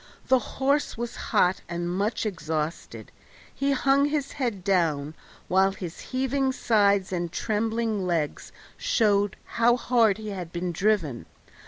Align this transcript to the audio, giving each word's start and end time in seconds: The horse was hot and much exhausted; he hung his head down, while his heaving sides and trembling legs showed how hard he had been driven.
The 0.29 0.39
horse 0.39 0.97
was 0.97 1.15
hot 1.15 1.61
and 1.69 1.87
much 1.87 2.25
exhausted; 2.25 3.11
he 3.53 3.69
hung 3.73 4.05
his 4.05 4.31
head 4.31 4.63
down, 4.63 5.13
while 5.47 5.73
his 5.73 5.99
heaving 5.99 6.53
sides 6.53 7.13
and 7.13 7.31
trembling 7.31 8.07
legs 8.07 8.51
showed 8.77 9.35
how 9.61 9.77
hard 9.77 10.17
he 10.17 10.29
had 10.29 10.51
been 10.51 10.71
driven. 10.71 11.27